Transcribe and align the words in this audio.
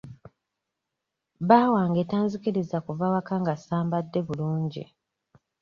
Bba 1.41 1.59
wange 1.73 2.01
tanzikiriza 2.09 2.77
kuva 2.85 3.05
waka 3.13 3.33
nga 3.41 3.53
sambadde 3.65 4.19
bulungi. 4.27 4.83